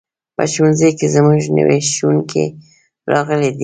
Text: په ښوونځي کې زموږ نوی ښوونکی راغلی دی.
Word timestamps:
په 0.35 0.43
ښوونځي 0.51 0.89
کې 0.97 1.07
زموږ 1.15 1.41
نوی 1.57 1.79
ښوونکی 1.93 2.45
راغلی 3.11 3.49
دی. 3.55 3.59